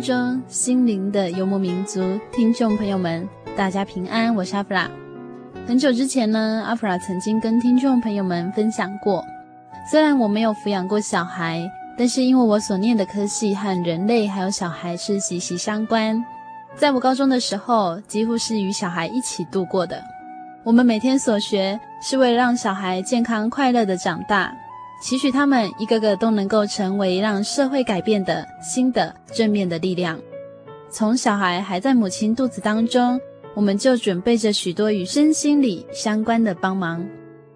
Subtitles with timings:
[0.00, 4.90] 中心灵的游牧民族听众朋友们，大家平安，我是阿弗拉。
[5.66, 9.22] 很久之前呢，阿弗拉曾经跟听众朋友们分享过，
[9.90, 16.24] 虽然我没有抚养过小孩，但是因为我所念的科系和人类还有小孩是息息相关，
[16.74, 20.02] 在我高中的时候，几乎是与小孩一起度过的。
[20.64, 24.50] 我们每天所学是为了让小孩健康快乐的长大。
[25.00, 30.20] 期许他们一个个都能够成为让社会改变的新的正面的力量。
[30.90, 33.18] 从小孩还在母亲肚子当中，
[33.54, 37.04] 我们就准备着许多与身心理相关的帮忙，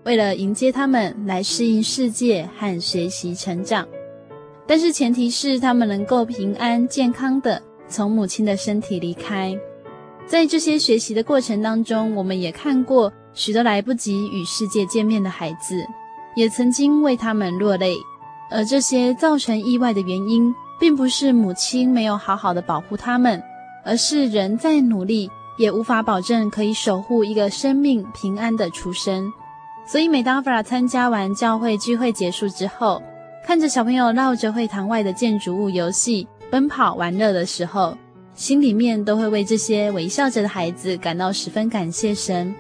[0.04, 3.86] 为了迎接他们来适应世界和学习成长。
[4.66, 9.54] 但是前提是他们能够平安健康的从母亲的身体离开。
[10.27, 15.84] 在这些学习的过程当中，我们也看过许多来不及与世界见面的孩子。
[16.34, 17.96] 也曾经为他们落泪，
[18.50, 23.42] 而这些造成意外的原因，并不是母亲没有好好的保护他们，
[23.84, 29.33] 而是人再努力也无法保证可以守护一个生命平安的出生。
[29.86, 33.02] 所以，每当弗拉参加完教会聚会结束之后，
[33.46, 37.95] 看着小朋友绕着会堂外的建筑物游戏、奔跑、玩乐的时候，
[38.34, 42.55] 心里面都会为这些微笑着的孩子感到十分感谢神，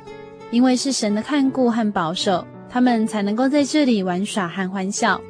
[0.50, 2.44] 因为是神的看顾和保守。
[2.74, 5.20] 他们才能够在这里玩耍和欢笑。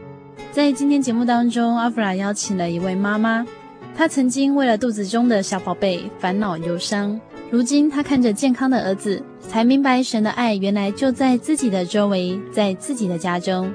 [0.50, 3.46] 在今天节目当中，阿弗拉邀请了一位妈妈，
[3.94, 13.70] 她曾经为了肚子中的小宝贝烦恼忧伤，如今她看着健康的儿子，才明白神的爱原来就在自己的周围，在自己的家中。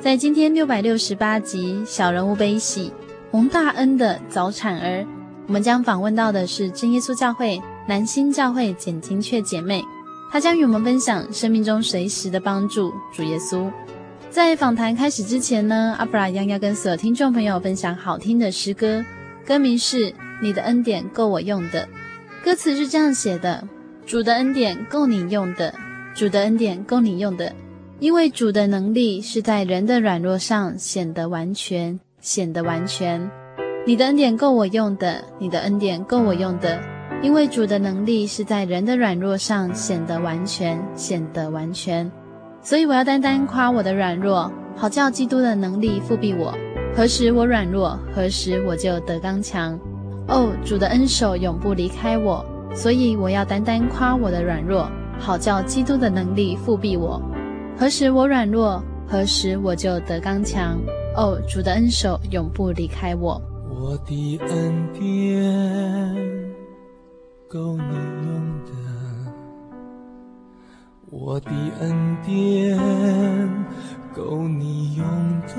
[0.00, 2.90] 在今天六百六十八集《小人物悲喜
[3.30, 5.02] 蒙大恩的早产儿》，
[5.46, 9.84] 我们将访问到的是真耶稣教会南新教会简金雀姐妹。
[10.34, 13.70] 他将与我们分享生命中随时的帮助，主耶稣。
[14.30, 19.04] 在访谈开始之前呢，阿布拉将要跟所有听众朋友分享好听的诗歌，
[19.46, 20.10] 歌名是
[20.42, 21.86] 《你的恩典够我用的》。
[22.44, 23.62] 歌词是这样写的：
[24.04, 25.72] 主的恩典够你用的，
[26.16, 27.54] 主的恩典够你用的，
[28.00, 33.30] 因为主的能力是在人的软弱上显得完全，显得完全。
[33.86, 36.82] 你的恩典够我用的，你的恩典够我用的。
[37.22, 42.10] 因为主的能力是在人的软弱上显得完全，显得完全，
[42.60, 46.54] 所以我要单单夸我的软弱，好叫基督的能力复庇我。
[46.94, 49.78] 何时我软弱，何时我就得刚强。
[50.28, 52.44] 哦，主的恩手永不离开我，
[52.74, 54.88] 所以我要单单夸我的软弱，
[55.18, 57.20] 好叫基督的能力复庇我。
[57.76, 60.78] 何时我软弱，何时我就得刚强。
[61.16, 63.40] 哦，主的恩手永不离开我。
[63.68, 66.43] 我的恩典。
[67.54, 67.82] 够你
[68.26, 68.34] 用
[68.64, 68.72] 的，
[71.08, 72.76] 我的恩典
[74.12, 75.06] 够你用
[75.46, 75.54] 的，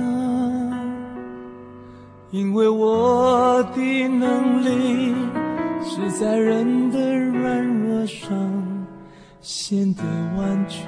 [2.31, 5.15] 因为我的能力
[5.81, 8.27] 是在人的软弱上
[9.39, 10.03] 显得
[10.37, 10.85] 完全，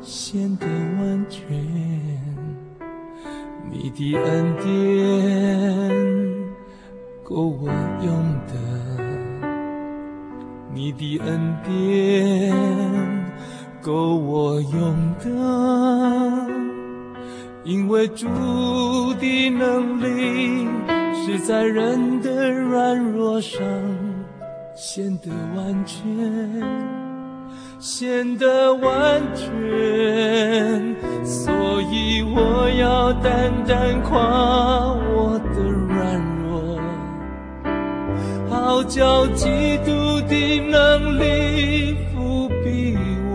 [0.00, 1.44] 显得完全，
[3.70, 5.92] 你的恩典
[7.22, 7.68] 够我
[8.02, 8.08] 用
[8.46, 8.83] 的。
[10.74, 12.52] 你的恩典
[13.80, 15.30] 够我用的，
[17.62, 18.26] 因为主
[19.20, 20.66] 的能力
[21.14, 23.60] 是在人的软弱上
[24.74, 26.02] 显得完全，
[27.78, 29.46] 显得完全。
[31.24, 35.73] 所以我要单单夸我的，
[38.64, 39.92] 好叫基督
[40.26, 42.96] 的能力伏庇
[43.28, 43.32] 我。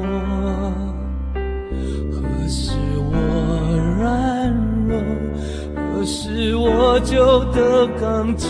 [2.11, 2.17] 何
[2.47, 3.13] 时我
[3.99, 4.51] 软
[4.87, 4.99] 弱，
[5.75, 8.49] 何时我就得刚强。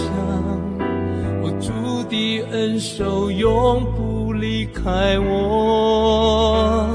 [1.43, 1.69] 我主
[2.09, 6.87] 的恩手永不离开我。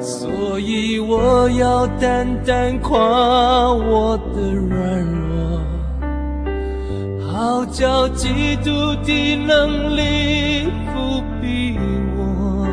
[0.00, 5.21] 所以我要单单夸我的软弱，
[7.82, 8.70] 要基督
[9.02, 11.76] 的能力覆庇
[12.16, 12.64] 我。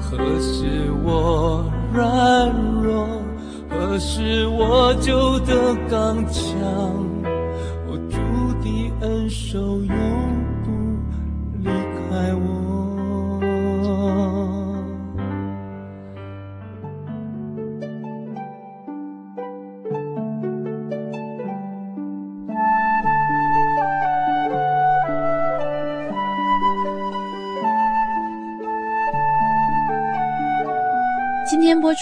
[0.00, 2.50] 何时我软
[2.82, 3.06] 弱，
[3.68, 7.09] 何时我就得刚强。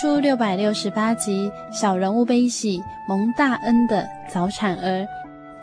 [0.01, 5.01] 出六百六十八集《小人物悲喜蒙大恩的早产儿》，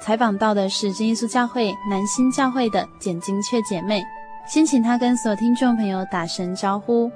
[0.01, 4.03] 采访到的是真耶稣教会南新教会的简金雀姐妹。
[4.45, 7.09] 先请她跟所有听众朋友打声招呼。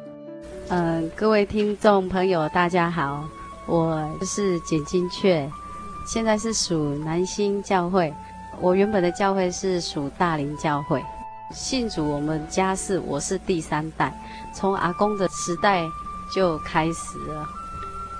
[0.70, 3.26] 嗯、各位听众朋友，大家好，
[3.66, 5.46] 我是简金雀，
[6.08, 8.14] 现在是属南新教会。
[8.62, 11.04] 我原本的教会是属大林教会，
[11.52, 14.14] 信主我们家是我是第三代，
[14.54, 15.84] 从阿公的时代。
[16.34, 17.48] 就开始了。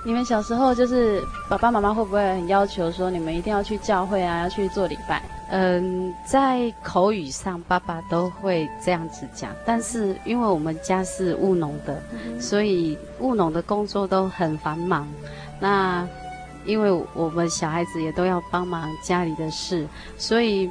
[0.02, 5.22] 你们小时候就是爸爸妈妈会不会很要求说你们一定要去教会啊，要去做礼拜？
[5.50, 15.06] 嗯，在口语上爸爸都会这样子讲，但是因为我们家是务农的，嗯、所以务农的工作都很繁忙。
[15.60, 16.08] 那
[16.64, 19.86] 因为我们小孩子也都要帮忙家里的事，
[20.16, 20.70] 所以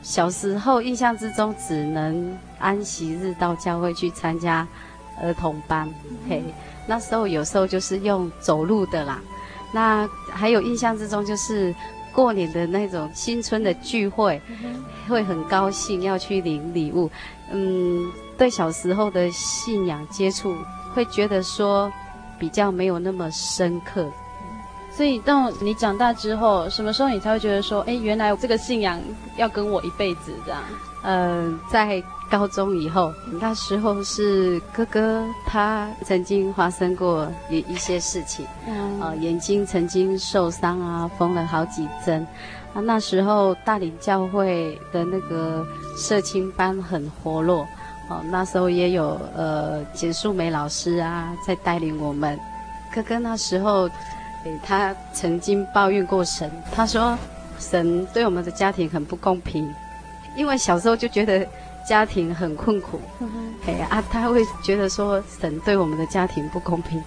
[0.00, 4.66] 小时候印象之中只能安息日到教会去参加
[5.22, 6.42] 儿童班，嗯、嘿。
[6.90, 9.22] 那时候有时候就是用走路的啦，
[9.70, 11.72] 那还有印象之中就是
[12.12, 14.42] 过年的那种新春的聚会，
[15.08, 17.08] 会很高兴要去领礼物。
[17.52, 20.52] 嗯，对小时候的信仰接触，
[20.92, 21.88] 会觉得说
[22.40, 24.04] 比较没有那么深刻。
[24.90, 29.00] 所以到你长大之后，什么时候你才会觉得说，哎，原来这个信仰
[29.36, 30.60] 要跟我一辈子这样？
[31.04, 32.02] 嗯、呃，在。
[32.30, 42.24] 高中以后，那时候是哥哥，他曾经发生过一一些事情，嗯、呃，眼睛曾经受伤啊，缝了好几针。
[42.72, 45.66] 啊，那时候大林教会的那个
[45.98, 47.66] 社青班很活络，
[48.08, 52.38] 哦，那时候也有呃简素梅老师啊在带领我们。
[52.94, 53.90] 哥哥那时候，
[54.44, 57.18] 诶，他曾经抱怨过神，他说
[57.58, 59.68] 神对我们的家庭很不公平，
[60.36, 61.44] 因为小时候就觉得。
[61.88, 63.00] 家庭很困苦，
[63.66, 67.02] 哎、嗯、啊，他会觉得说神对我们的家庭不公平。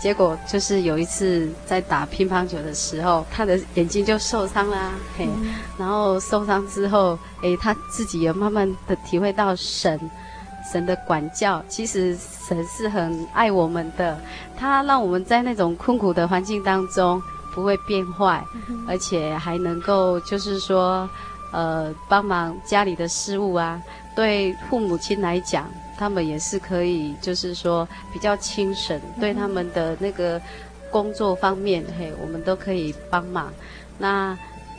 [0.00, 9.98] 结果就是有一次在打乒乓球的时候，他的眼睛就受伤啦，嘿，嗯、然后受伤之后，哎，他自己也慢慢的体会到神，
[10.72, 11.64] 神的管教。
[11.68, 14.18] 其实神是很爱我们的，
[14.56, 17.22] 他让我们在那种困苦的环境当中
[17.54, 21.08] 不会变坏，嗯、而且还能够就是说，
[21.52, 23.80] 呃，帮忙家里的事务啊。
[24.14, 30.40] 对父母亲来讲，他们也是可以，就是说比较轻省，对他们的那个
[30.90, 33.52] 工作方面，嘿，我们都可以帮忙。
[33.98, 34.36] 那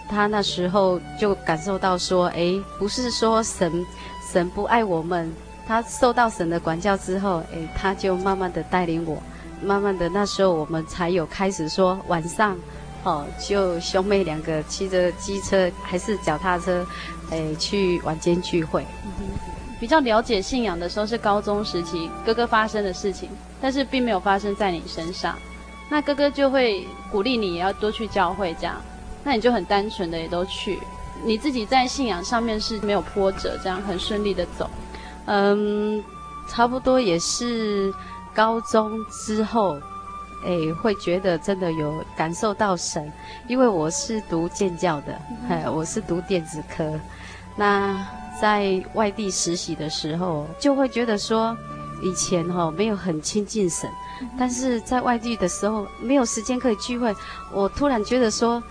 [0.08, 3.86] 他那时候就感受到说，哎，不是说神
[4.32, 5.32] 神不爱我们，
[5.66, 9.18] 他受到神的管教之后，哎，他就慢慢的带领我，
[9.63, 12.58] 慢慢的那时候我们才有开始说晚上，
[13.03, 16.86] 哦，就兄妹两个骑着机车还是脚踏车。
[17.29, 18.86] 诶，去晚间聚会，
[19.79, 23.27] 比较了解信仰的时候是高中时期哥哥发生的事情，
[23.60, 25.36] 但是并没有发生在你身上。
[25.89, 28.75] 那哥哥就会鼓励你也要多去教会，这样，
[29.24, 30.77] 那你就很单纯的也都去。
[31.25, 34.69] 你自己在信仰上面是没有波折，这样很顺利的走。
[35.25, 36.03] 嗯，
[36.48, 37.91] 差不多也是
[38.36, 39.79] 高中之后，
[40.46, 43.12] 诶，会觉得真的有感受到神，
[43.48, 45.20] 因为我是读建教的，
[45.50, 47.00] 哎，我是读电子科。
[47.56, 48.06] 那
[48.42, 51.56] 在外地实习的时候，就会觉得说，
[52.02, 53.90] 以前哈、哦、没有很亲近神，
[54.38, 57.16] 但是在外地的时候没有时间可以聚会，
[57.54, 58.62] 我突然觉得说，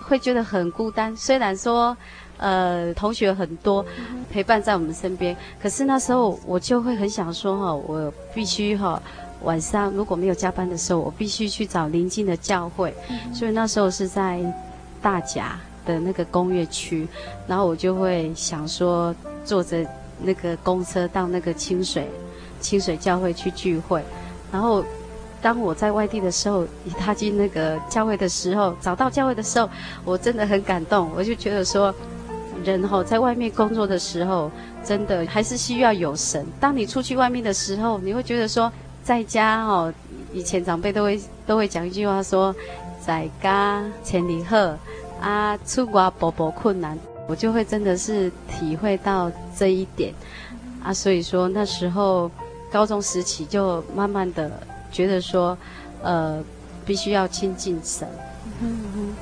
[0.00, 1.16] 会觉得很孤单。
[1.16, 1.96] 虽然说，
[2.38, 3.86] 呃，同学很多
[4.28, 9.00] 陪伴在我们身边，可是那时候我就会很想说哈，我必须哈，
[9.44, 12.94] 晚上如果没有加班的时候，我必须去找邻近的教会。
[13.32, 14.40] 所以那时候是在
[15.00, 17.06] 大甲的那个工业区，
[17.46, 19.86] 然后我就会想说，坐着
[20.22, 22.08] 那个公车到那个清水
[22.60, 24.02] 清水教会去聚会，
[24.50, 24.84] 然后。
[25.42, 29.68] 当我在外地的时候，一踏进那个教会的时候，找到教会的时候，
[30.04, 31.10] 我真的很感动。
[31.16, 31.92] 我就觉得说，
[32.62, 34.48] 人吼在外面工作的时候，
[34.84, 36.46] 真的还是需要有神。
[36.60, 38.72] 当你出去外面的时候，你会觉得说，
[39.02, 39.92] 在家哦，
[40.32, 42.54] 以前长辈都会都会讲一句话说，
[43.04, 44.76] 在家千里鹤
[45.20, 46.98] 啊，出国步步困难。
[47.28, 50.12] 我就会真的是体会到这一点
[50.82, 52.30] 啊，所以说那时候
[52.70, 54.50] 高中时期就慢慢的。
[54.92, 55.56] 觉得说，
[56.02, 56.44] 呃，
[56.84, 58.06] 必须要亲近神。
[58.60, 59.14] 嗯哼，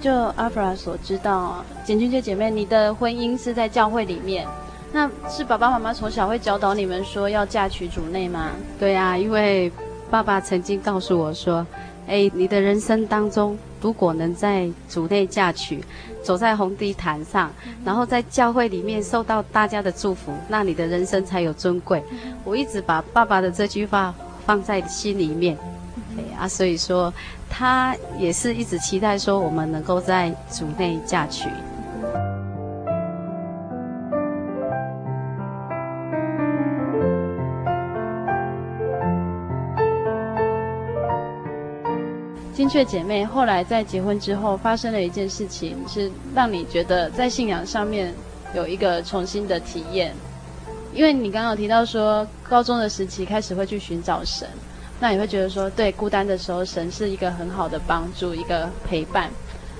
[0.00, 4.44] 就阿弗拉所知道，简君姐姐妹，你的婚姻是在教会里面，
[4.92, 8.50] 那是爸爸妈妈从小会教导你们说要嫁娶主内吗？
[8.78, 9.70] 对啊，因为
[10.10, 11.66] 爸爸曾经告诉我说，
[12.06, 15.82] 哎，你的人生当中，如果能在主内嫁娶，
[16.22, 17.50] 走在红地毯上，
[17.84, 22.02] 然后在教会里面受到大家的祝福，那你的人生才有尊贵。
[22.44, 24.14] 我一直把爸爸的这句话。
[24.48, 25.54] 放在心里面，
[26.16, 27.12] 对啊，所以说
[27.50, 31.50] 他也是一直期待说我们能够在主内嫁娶。
[42.68, 48.14] 雀姐妹后来在结婚之后发生了一件事情，是让你觉得在信仰上面
[48.54, 50.14] 有一个重新的体验。
[50.94, 54.48] 因为你刚刚有提到说，高中的时期开始会去寻找神，
[54.98, 59.30] 那你会觉得说，对，孤单的时候，神是一个很好的帮助，一个陪伴。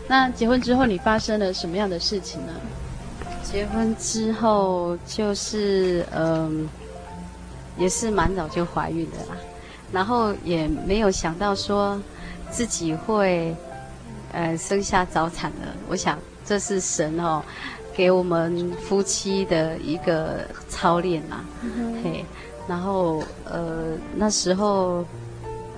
[0.07, 2.53] 那结婚之后，你发生了什么样的事情呢？
[3.43, 6.69] 结婚之后，就是嗯，
[7.79, 9.37] 也是蛮早就怀孕的啦，
[9.91, 12.01] 然后也没有想到说
[12.51, 13.55] 自己会
[14.33, 15.69] 呃生下早产的。
[15.89, 17.43] 我想这是神哦。
[17.95, 21.45] 给我们夫妻的一个操练嘛，
[22.05, 22.25] 嘿，
[22.69, 25.05] 然后呃那时候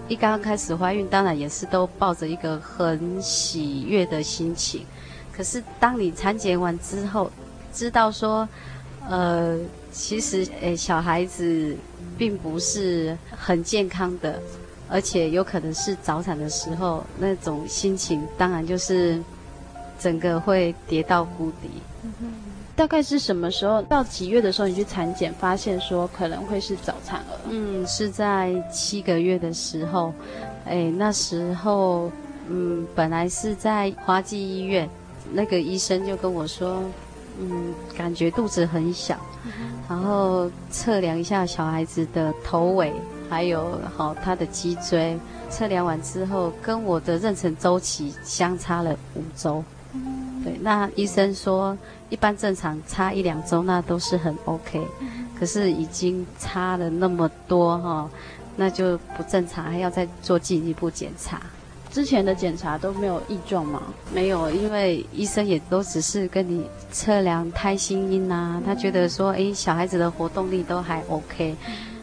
[0.06, 4.84] 一刚刚开始怀孕，当然也是都抱着一个很喜悦的心情。
[5.32, 7.30] 可是当你产检完之后，
[7.72, 8.46] 知道说，
[9.08, 9.58] 呃，
[9.90, 11.74] 其实诶小孩子
[12.18, 14.38] 并不是很健康的，
[14.90, 19.22] 而且有可能是早产的时候，那种心情当然就是。
[20.02, 21.68] 整个会跌到谷底。
[22.02, 22.12] 嗯，
[22.74, 23.82] 大概是什么时候？
[23.82, 27.36] 到几月的时候你去产检，发现说可能会是早产儿？
[27.50, 30.14] 嗯，是在七个月的时候。
[30.64, 32.10] 哎，那时候，
[32.48, 34.88] 嗯，本来是在华济医院，
[35.34, 36.82] 那个医生就跟我说，
[37.38, 39.52] 嗯，感觉肚子很小，嗯，
[39.86, 42.90] 然后测量一下小孩子的头尾，
[43.30, 45.16] 还有好他的脊椎，
[45.48, 49.64] 测量完之后，跟我的妊娠周期相差了五周。
[50.42, 51.76] 对，那医生说
[52.08, 54.80] 一般正常差一两周，那都是很 OK。
[55.38, 58.10] 可是已经差了那么多哈、哦，
[58.56, 61.40] 那就不正常，还要再做进一步检查。
[61.90, 63.82] 之前的检查都没有异状吗？
[64.14, 71.56] 没有，因为医生也都只是跟你测量胎心音啊，他觉得说，哎，小孩子的活动力都还 OK。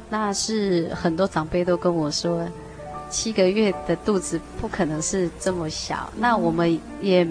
[0.10, 2.48] 那是很多长辈都跟我说，
[3.10, 6.12] 七个月的肚子不可能是这么小。
[6.18, 7.28] 那我们也。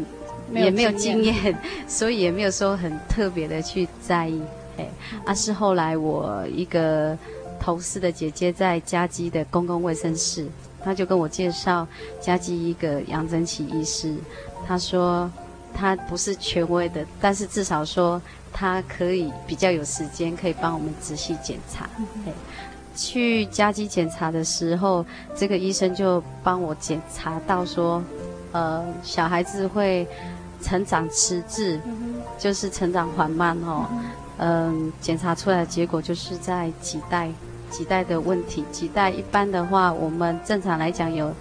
[0.53, 4.41] 也没有经验，所以也没有说很特别的去在意。
[4.79, 4.89] 哎，
[5.25, 7.19] 而、啊、是后来我一个
[7.59, 10.47] 同事的姐姐在家基的公共卫生室，
[10.85, 11.85] 她就跟我介绍
[12.21, 14.15] 家基一个杨珍奇医师。
[14.69, 15.29] 她说
[15.75, 21.91] 他不是权威的，但是至少说他可以比较有时间，可以帮我们仔细检查。
[22.25, 22.33] 哎，
[22.97, 25.05] 去加基检查的时候，
[25.37, 28.03] 这个医生就帮我检查到说，
[28.51, 30.07] 呃，小孩子会。
[30.63, 31.79] 成长迟滞，
[32.39, 33.87] 就是成长缓慢哦。
[34.39, 37.31] 嗯，检查出来的结果就是在脐带，
[37.71, 38.65] 脐带的问题。
[38.73, 41.33] 脐带一般的话，我们正常来讲有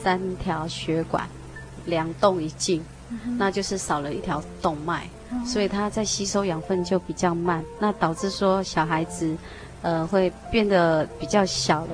[0.00, 1.28] 三条血管，
[1.86, 2.82] 两动一静，
[3.36, 5.02] 那就是少了一条动脉，
[5.44, 9.36] 所以它在吸收养分就比较慢，那导致说小孩子，
[9.86, 11.92] 呃，会变得比较小了。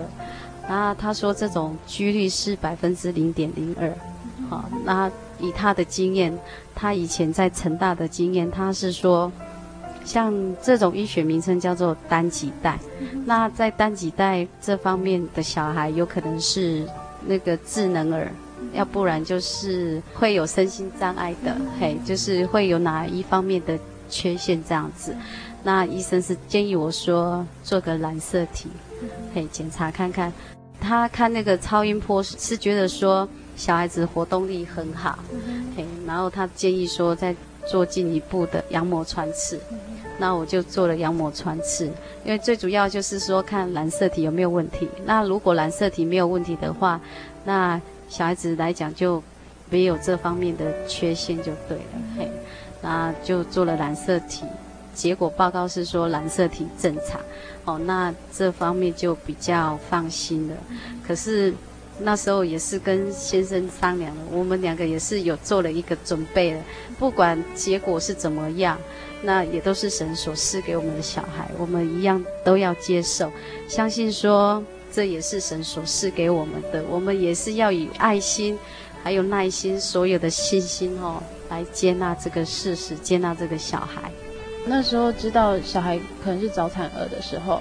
[0.67, 3.93] 那他说这种几率是百分之零点零二，
[4.49, 5.11] 好，那。
[5.41, 6.33] 以他的经验，
[6.73, 9.33] 他以前在成大的经验，他是说，
[10.05, 10.33] 像
[10.63, 12.79] 这种医学名称叫做单脐带。
[13.25, 16.87] 那在单脐带这方面的小孩，有可能是
[17.27, 18.31] 那个智能儿，
[18.73, 23.77] 要不然就是会有身心障碍的，嘿，就是会有哪一方面的
[24.09, 25.13] 缺陷这样子。
[25.63, 28.69] 那医生是建议我说做个染色体，
[29.35, 30.33] 嘿，检查看看。
[30.81, 35.19] 他看那个超音波是觉得说小孩子活动力很好，
[35.77, 37.35] 嘿，然后他建议说再
[37.67, 39.61] 做进一步的羊膜穿刺。
[40.19, 41.87] 那我就做了羊膜穿刺，
[42.25, 44.89] 因为最主要就是说看染色体有没有问题。
[45.05, 47.01] 那如果染色体没有问题的话，
[47.45, 49.23] 那小孩子来讲就
[49.71, 51.85] 没有这方面的缺陷就对了。
[52.19, 52.31] 嘿，
[52.83, 54.45] 那就做了染色体，
[54.95, 57.21] 结果报告是说染色体正常。
[57.65, 60.57] 哦，那这方面就比较放心了。
[61.07, 61.55] 可是
[62.01, 66.61] 那时候也是跟先生商量了，我们两个也是有做了一个准备了，
[66.99, 68.79] 不管结果是怎么样。
[69.25, 73.31] 那也都是神所赐给我们的小孩，我们一样都要接受，
[73.69, 78.59] 相信说这也是神所赐给我们的，我们也是要以爱心，
[79.05, 84.11] 还有耐心，所有的信心哦，来接纳这个事实，接纳这个小孩。
[84.65, 87.61] 那时候知道小孩可能是早产儿的时候，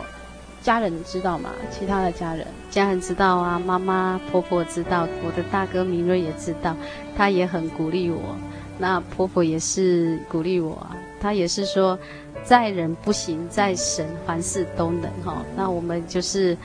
[0.62, 1.50] 家人知道吗？
[1.72, 6.75] 其他的家人，家人知道啊，妈妈、婆婆知道，我的大哥明瑞也知道，
[7.17, 8.36] 他也很鼓励我，
[8.77, 10.96] 那婆婆也是鼓励我啊。
[11.20, 11.98] 他也是说，
[12.43, 15.43] 在人不行，在神凡事都能哈。
[15.55, 16.58] 那我们就是，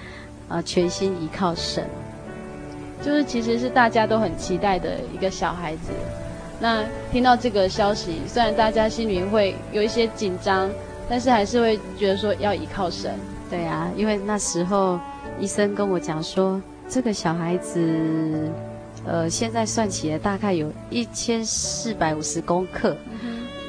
[0.49, 1.87] 呃，全心依靠神，
[3.03, 5.93] 就是其实是大家都很期待的一个小孩子。
[6.59, 10.71] 那听到这个消息，虽然大家心里会有一些紧张，
[11.09, 13.15] 但是还是会觉得说要依靠神。
[13.51, 14.99] 对啊，因为那时候
[15.39, 18.51] 医生跟我讲说，这个小孩子，
[19.05, 22.97] 呃，现在算起来大概有一千四百五十公克。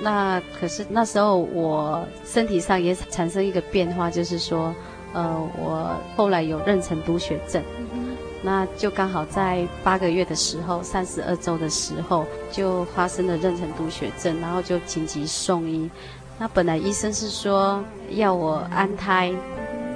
[0.02, 4.74] 那可是那时候我身体上也产生一个变化，就是说，
[5.14, 7.62] 呃，我后来有妊娠毒血症，
[8.42, 15.90] 那就刚好在八个月的时候，三十二周的时候就发生了妊娠毒血症，然后就紧急送医。
[16.40, 19.34] 那本来医生是说要我安胎，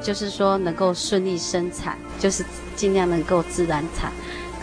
[0.02, 2.44] 就是说能够顺利生产，就是
[2.76, 4.12] 尽量能够自然产，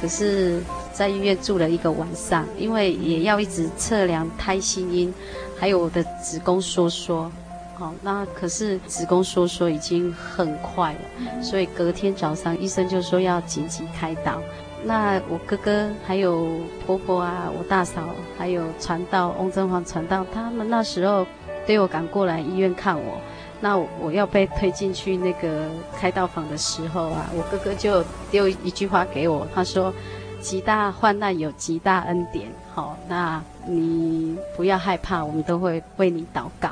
[0.01, 0.61] 可是。
[0.91, 5.15] 在医院住了一个晚上，因为也要一直测量胎心音，
[5.57, 7.31] 还有我的子宫收缩，
[7.79, 14.43] 好，那可是子宫收缩已经很快了，所以隔天早上医生就说要紧急开刀。
[14.83, 18.03] 那我哥哥还有婆婆啊，我大嫂
[18.37, 21.25] 还有传道翁真黄传道，他们那时候
[21.69, 23.21] 都有赶过来医院看我。
[23.61, 29.95] 那我要被推进去那个开刀房的时候啊，我哥哥就丢一句话给我，他说。
[30.41, 36.71] 极大患难有极大恩典，好，那你不要害怕，我们都会为你祷告，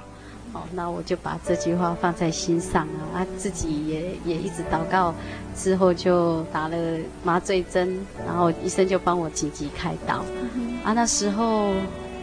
[0.56, 5.14] 好，那我就把这句话放在心上啊，啊，自己也也一直祷告，
[5.54, 6.76] 之后就打了
[7.22, 10.24] 麻醉针，然后医生就帮我紧急开刀，
[10.82, 11.74] 啊，那时候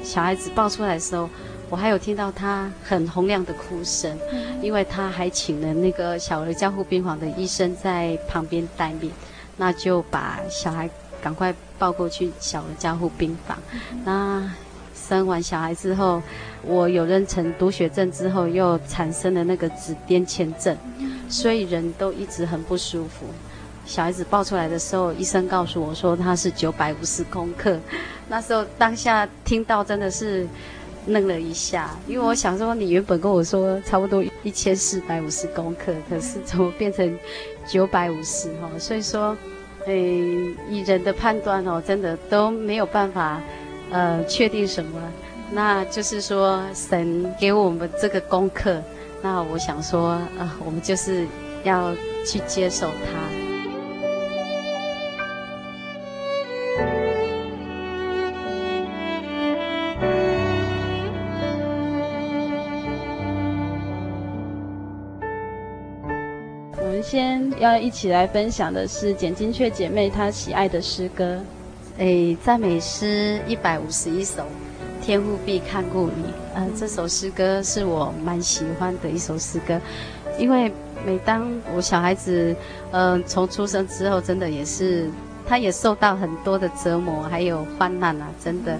[0.01, 1.29] 小孩子抱出来的时候，
[1.69, 4.17] 我还有听到他很洪亮的哭声，
[4.63, 9.11] 因为他还请了那个小儿加护病房的医生在旁边待命，
[9.57, 10.89] 那就把小孩。
[11.21, 13.57] 赶快抱过去小儿加护病房。
[14.03, 14.43] 那
[15.05, 16.21] 生完小孩之后，
[16.63, 20.77] 我有妊娠毒血症之后，又产生了那个子癫前症，
[21.27, 23.25] 所以人都一直很不舒服。
[23.85, 27.77] 小孩子抱出来的时候，医生告诉我说他是九百五十公克。
[28.29, 30.47] 那时候当下听到真的是
[31.07, 37.19] 愣了一下，因为我想说你原本跟我说差不多一千四百五十公克，可是怎么变成
[37.67, 38.69] 九百五十哈？
[38.79, 39.35] 所以说。
[39.85, 43.41] 诶，以人的判断哦，真的都没有办法，
[43.93, 44.99] 呃，确定什么。
[45.51, 48.81] 那就是说，神给我们这个功课，
[49.21, 51.27] 那我想说，呃，我们就是
[51.63, 51.93] 要
[52.25, 53.23] 去接受它。
[67.05, 71.37] 先要一起来分享的是简金雀姐妹她喜爱的诗歌，
[71.97, 74.45] 诶，赞美诗一百五十一首，
[75.01, 76.33] 天父必看顾你。
[76.55, 79.79] 呃，这首诗歌是我蛮喜欢的一首诗歌，
[80.37, 80.71] 因为
[81.05, 82.55] 每当我小孩子，
[82.91, 85.09] 嗯、从出生之后，真的也是，
[85.47, 88.79] 他也受到很多的折磨，还有患难啊，真的，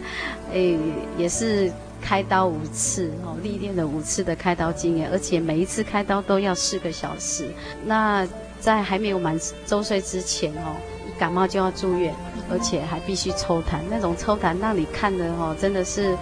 [0.51, 0.77] 诶，
[1.17, 1.71] 也是。
[2.05, 7.47] 开刀五次哦，历练了五次的开刀经验，而且每一次开刀都要四个小时。
[7.85, 8.27] 那
[8.59, 10.75] 在还没有满周岁之前哦，
[11.17, 12.13] 感冒就要住院，
[12.49, 13.79] 而且还必须抽痰。
[13.89, 16.15] 那种抽痰让你看的哦，真的是，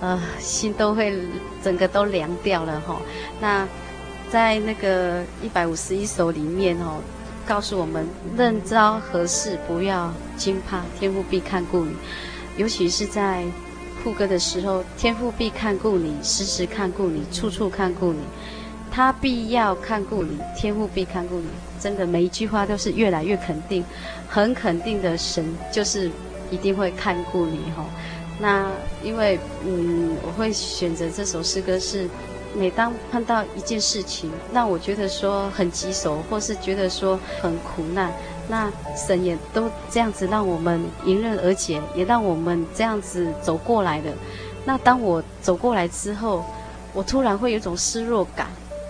[0.00, 1.16] 呃，心都会
[1.62, 3.00] 整个都凉掉了哈。
[3.40, 3.66] 那
[4.30, 7.00] 在那个一百五十一首里面哦，
[7.46, 11.92] 告诉我们：任遭何事，不要惊怕，天父必看顾你。
[12.56, 13.44] 尤其是在
[14.02, 18.20] 副歌的时候，天父必看顾你，时时看顾你，处处看顾你。
[18.90, 21.48] 他必要看顾你，天父必看顾你。
[21.78, 23.84] 真的，每一句话都是越来越肯定，
[24.28, 25.16] 很肯定的。
[25.16, 26.10] 神就是
[26.50, 27.84] 一定会看顾你哈。
[28.40, 28.70] 那
[29.02, 32.08] 因为嗯，我会选择这首诗歌是。
[32.54, 38.10] 每当碰到一件事情，让我觉得说很棘手，或是觉得说很苦难，
[38.48, 44.10] 那神也都这样子让我们迎刃而解，也让我们这样子走过来的。
[44.64, 46.42] 那当我走过来之后，
[46.94, 48.46] 我突然会有种失落感。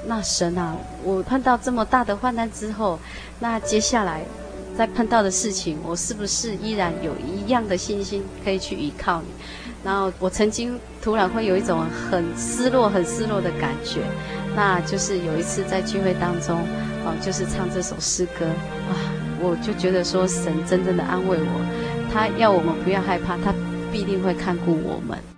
[0.09, 2.99] 那神啊，我碰到这么大的患难之后，
[3.39, 4.23] 那接下来
[4.75, 9.29] 再碰到的事情，我是不是依然有一样的信心可以去依靠你？
[9.85, 14.01] 然后我曾经突然会有一种很失落、很失落的感觉，
[14.57, 16.59] 那就是有一次在聚会当中，
[17.05, 18.47] 哦，就是唱这首诗歌，
[18.89, 18.97] 啊，
[19.43, 23.53] 我就觉得说神真正的安慰我，他要我们不要害怕，他
[23.93, 25.38] 必定会看顾我们。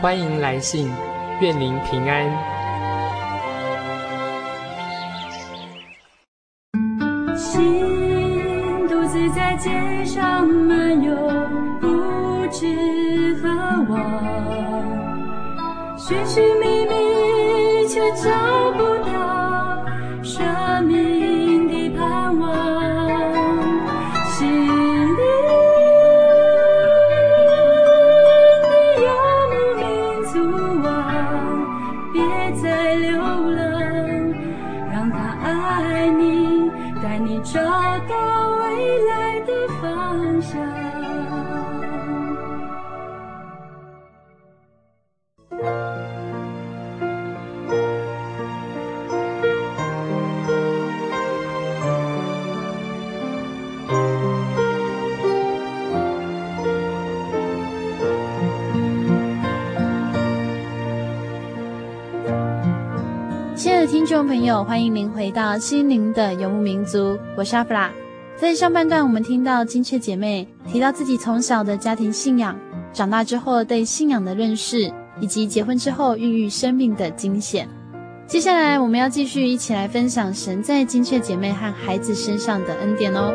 [0.00, 0.90] 欢迎来信，
[1.40, 2.24] 愿您平安。
[7.36, 11.16] 心独自在街上漫游，
[11.80, 13.48] 不知何
[13.88, 13.98] 往，
[15.96, 16.53] 寻寻
[64.04, 67.90] 听众朋友，欢迎您回到心灵的游牧民族，我是阿弗拉。
[68.36, 72.54] 在上半段，我们听到金雀姐妹提到自己从小的家庭信仰，
[72.92, 77.66] 长大之后对信仰的认识，以及结婚之后孕育生命的惊险。
[78.26, 83.32] 接下来，我们要继续一起来分享神在金雀姐妹和孩子身上的恩典哦。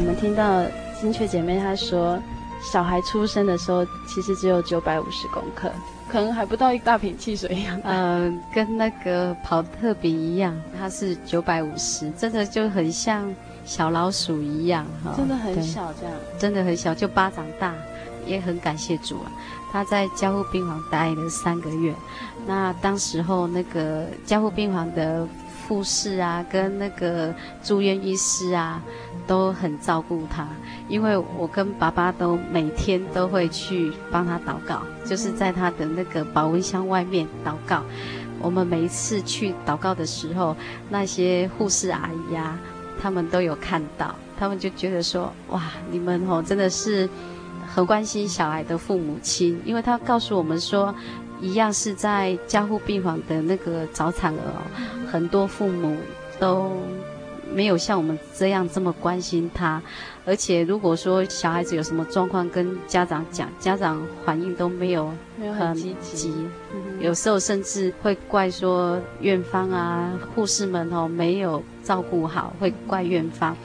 [0.00, 0.64] 我们听到
[0.98, 2.18] 金雀姐妹她说，
[2.72, 5.70] 小孩出生的时候其实只有九百五十公克，
[6.08, 7.78] 可能还不到一大瓶汽水一样。
[7.84, 13.30] 呃，跟那个跑特比一样，它是九百五十，真的就很像
[13.66, 17.74] 小老鼠一样哈，真的很小这样，真的很小，就巴掌大，
[18.24, 19.30] 也很感谢主啊。
[19.70, 21.94] 他在加护病房待了三个月，
[22.46, 25.28] 那当时候那个加护病房的。
[25.70, 28.82] 护士啊，跟那个住院医师啊，
[29.24, 30.44] 都很照顾他。
[30.88, 37.84] 因为我跟爸爸都每天都会去帮他祷告，就是在他的那个保温箱外面祷告。
[38.40, 40.56] 我们每一次去祷告的时候，
[40.88, 42.58] 那些护士阿姨啊，
[43.00, 47.08] 他们都有看到，他们就觉得说：哇，你们哦，真的是
[47.72, 50.92] 很关心小孩的父母亲，因为他告诉我们说。
[51.40, 54.62] 一样是在加护病房的那个早产儿哦，
[55.10, 55.96] 很多父母
[56.38, 56.72] 都
[57.52, 59.82] 没有像我们这样这么关心他，
[60.24, 65.12] 而且如果说小孩子有什么状况跟家长讲，家长反应都没有
[65.58, 66.32] 很积极，
[67.00, 73.56] 有时候甚至会怪说院方啊护士们哦没有照顾好，会怪院方。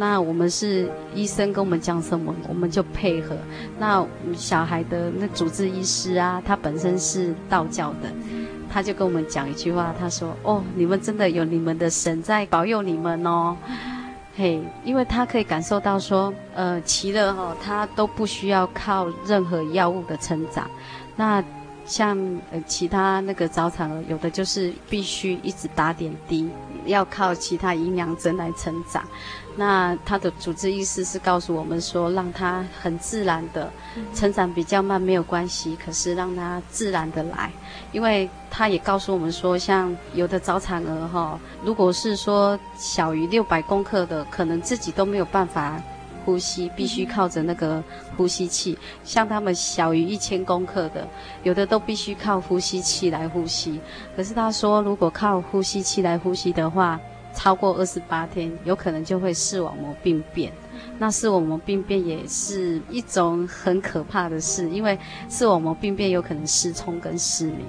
[0.00, 3.36] 那我们是医生跟我们讲什么，我们就配合。
[3.78, 4.02] 那
[4.34, 8.08] 小孩的那主治医师啊，他本身是道教的，
[8.72, 13.54] 他就跟我们讲一句话，他说：“哦，你们真的有你们的神在保佑你们哦，
[14.34, 20.66] 嘿，因为他可以感受到说，呃，耆乐哈，他都不需要靠任何药物的成长。
[21.14, 21.44] 那
[21.84, 22.16] 像
[22.50, 26.48] 呃其他那个早产儿，有的就是必须一直打点滴，
[26.86, 29.04] 要靠其他营养针来成长。”
[29.60, 33.70] 那他的主治医师是告诉我们说，让他很自然的
[34.14, 37.52] 成长比较慢没有关系，可是让他自然的来，
[37.92, 45.78] 因为他也告诉我们说，像有的早产儿哈，如果是说小于六百公克的，可能自己都没有办法
[46.24, 47.84] 呼吸，必须靠着那个
[48.16, 51.06] 呼吸器；像他们小于一千公克的，
[51.42, 53.78] 有的都必须靠呼吸器来呼吸。
[54.16, 56.98] 可是他说，如果靠呼吸器来呼吸的话，
[57.34, 60.52] 超过二十八天，有可能就会视网膜病变。
[60.98, 67.60] 那视网膜病变也是一种很可怕的事，因为视网膜病变有可能失聪跟失明。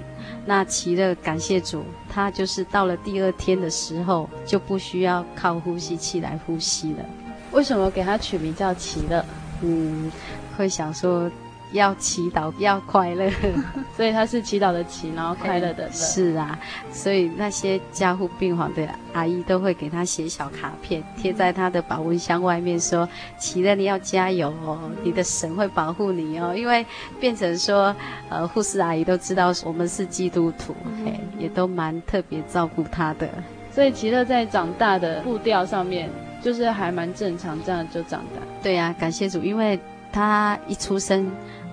[0.45, 7.06] 那奇乐感谢主，他就是到了第二天的时候，就不需要靠呼吸器来呼吸了。
[7.52, 9.24] 为什么给他取名叫奇乐？
[9.62, 10.12] 嗯，
[10.58, 11.30] 会想说。
[11.71, 13.29] 要祈祷，要快乐，
[13.95, 15.91] 所以他是祈祷的祈，然后快乐的乐。
[15.91, 16.57] 是啊，
[16.91, 23.07] 所以那些加护病房的阿姨都会给他写小卡片，贴在他的保温箱外面，说
[23.39, 26.86] ：“祈乐，你要加油哦，你的神会保护你哦。”因为
[27.19, 27.95] 变成说，
[28.29, 33.29] 呃，护士阿姨都知道我们是基督徒，嘿，也都蛮特别照顾他的。
[33.73, 36.10] 所以奇乐在长大的步调上面，
[36.43, 38.41] 就是还蛮正常，这样就长大。
[38.62, 39.79] 对呀，感谢主，因为
[40.12, 41.31] 他一出生。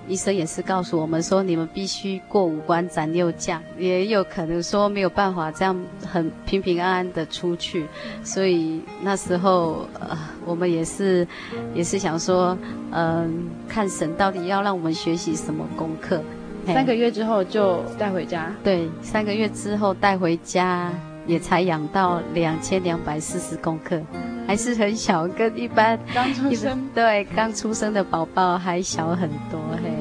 [0.09, 7.85] 医生也是告诉我们说，你们必须过五关斩六将，也有可能说没有办法这样很平平安安的出去，
[8.23, 11.27] 所以那时候呃，我们也是
[11.75, 12.57] 也是想说，
[12.91, 13.29] 嗯、呃，
[13.67, 16.19] 看神到底要让我们学习什么功课。
[16.65, 20.91] 三个月之后就带回家，对，三个月之后带回家，
[21.29, 24.01] 也才养到两千两百四十公克，
[24.47, 29.91] 还是很小，跟一般刚出生对刚出生的宝宝还小很多嘿。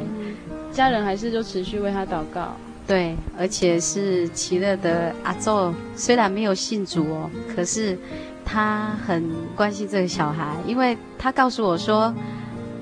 [0.72, 2.56] 家人还是就持续为他祷告。
[2.86, 7.98] 对，而且是奇乐的阿昼，虽然没有信主哦，可是
[8.42, 12.14] 他很关心这个小孩，因为他告诉我说，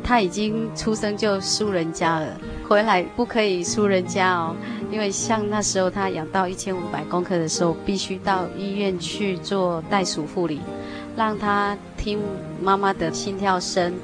[0.05, 2.29] 他已经出生就输人家了，
[2.69, 4.55] 回来不可以输人家哦，
[4.91, 10.61] 因为像那时候他养到一千五百公克的时候，必须到医院去做袋鼠护理，
[11.17, 12.19] 让他听
[12.61, 13.95] 妈妈的心跳声，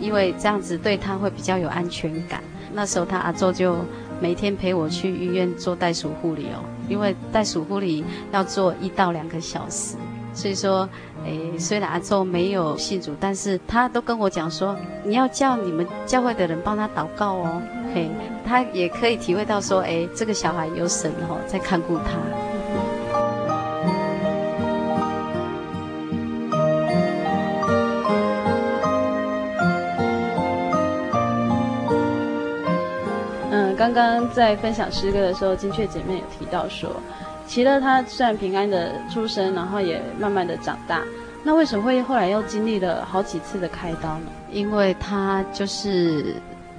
[0.00, 2.42] 因为这样子对他会比较有安全感。
[2.72, 3.76] 那时候他阿周就。
[4.18, 8.02] 每天陪我去医院做袋鼠护理哦，因为袋鼠护理
[8.32, 9.94] 要做一到两个小时，
[10.32, 10.88] 所以说，
[11.26, 14.74] 诶，虽然阿周没有信主，但是他都跟我讲说，
[15.04, 17.60] 你要叫你们教会的人帮他祷告哦，
[18.44, 22.18] 他也可以体会到说，哎，这个小孩有神哦，在看顾他。
[33.78, 36.90] 刚刚在分享诗歌的时候，金雀姐妹有提到说，
[37.46, 41.02] 奇乐他虽然平安的出生，然后也慢慢的长大，
[41.44, 44.26] 那为什么会后来又经历了好几次的开刀呢？
[44.50, 46.34] 因为他就是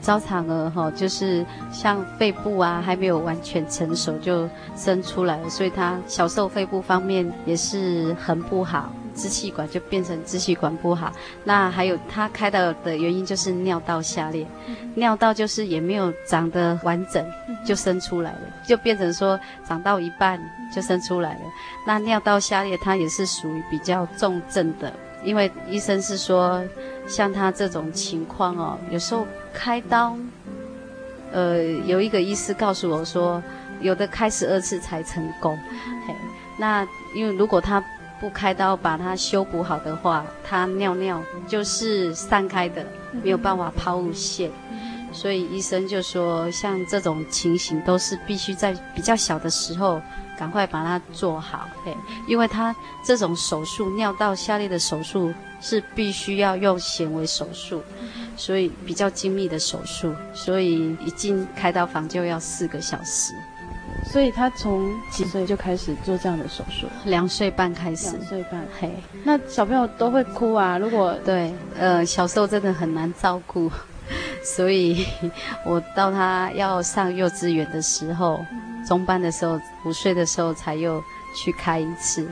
[0.07, 8.89] 早产儿哈，就是像肺部啊还没有完全成熟就生出来了，所以他小时候肺部方面也是很不好。
[9.13, 11.11] 支气管就变成支气管不好，
[11.43, 14.47] 那还有他开刀的原因就是尿道下裂，
[14.95, 17.25] 尿道就是也没有长得完整，
[17.65, 20.39] 就生出来了，就变成说长到一半
[20.73, 21.41] 就生出来了。
[21.85, 24.93] 那尿道下裂它也是属于比较重症的，
[25.23, 26.63] 因为医生是说
[27.07, 30.15] 像他这种情况哦，有时候开刀，
[31.31, 33.41] 呃，有一个医师告诉我说，
[33.79, 35.57] 有的开十二次才成功。
[36.05, 36.13] 嘿，
[36.57, 37.83] 那因为如果他
[38.19, 42.85] 不开刀把它修补好的话，他尿尿就是散开的，
[43.23, 44.51] 没有办法抛物线，
[45.13, 50.01] 所以医生就说，像这种情形都是必须在比较小的时候
[50.37, 51.95] 赶快把它做好，嘿，
[52.27, 57.81] 因为他这种手术尿道下裂的手术是必须要用显微手术，
[58.35, 63.33] 所以比较精密的手术，所以一进开刀房就要四个小时。
[64.05, 66.87] 所以他从几岁就开始做这样的手术？
[67.05, 68.11] 两岁半开始。
[68.11, 68.93] 两岁半，嘿，
[69.23, 70.77] 那小朋友都会哭啊。
[70.77, 73.69] 如果对，呃，小时候真的很难照顾，
[74.43, 75.05] 所以
[75.65, 78.39] 我到他要上幼稚园的时候，
[78.87, 81.03] 中班的时候，五岁的时候才又
[81.35, 82.31] 去开一次，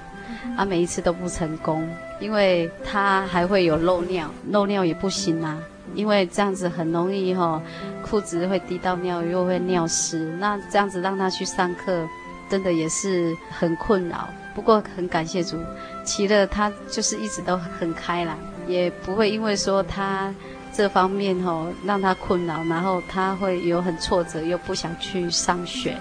[0.55, 1.85] 啊，每一次都不成功，
[2.19, 5.57] 因为他还会有漏尿，漏尿也不行啊。
[5.93, 7.61] 因为这样子很容易哈、哦，
[8.03, 10.19] 裤子会滴到尿，又会尿湿。
[10.39, 12.05] 那这样子让他去上课，
[12.49, 14.27] 真的也是很困扰。
[14.53, 15.57] 不过很感谢主，
[16.03, 20.33] 奇乐他就是一直都很开朗，也不会因为说他
[20.73, 25.95] 这方面哈、哦、让他困扰，然后他会有很挫折，又不想去上学。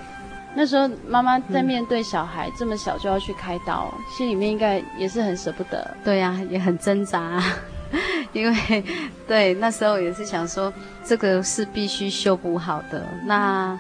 [0.57, 5.97] 那时候妈妈在面对小孩、嗯、这么小就要去开刀，心里面应该也是很舍不得。
[6.05, 7.43] 对呀、啊，也很挣扎。
[8.33, 8.85] 因为，
[9.29, 10.73] 对，那时候也是想说，
[11.05, 13.07] 这个是必须修补好的。
[13.25, 13.79] 那，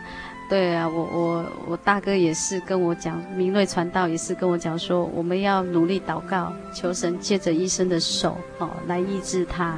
[0.48, 9.76] 对啊，我我我大哥也是跟我讲，明瑞传道也是跟我讲说，我们要努力祷告，求神借着医生的手，哦，来医治他。